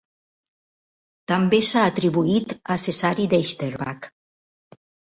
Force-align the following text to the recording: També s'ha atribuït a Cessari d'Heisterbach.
També 1.33 1.59
s'ha 1.73 1.85
atribuït 1.91 2.57
a 2.77 2.81
Cessari 2.87 3.31
d'Heisterbach. 3.37 4.13